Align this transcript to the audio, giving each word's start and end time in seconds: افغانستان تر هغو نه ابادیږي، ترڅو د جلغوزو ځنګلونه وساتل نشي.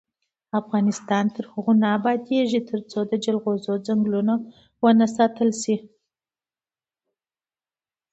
افغانستان 0.61 1.25
تر 1.35 1.43
هغو 1.53 1.73
نه 1.81 1.87
ابادیږي، 1.97 2.61
ترڅو 2.69 2.99
د 3.11 3.13
جلغوزو 3.23 3.73
ځنګلونه 3.87 4.33
وساتل 4.83 5.49
نشي. 5.55 5.75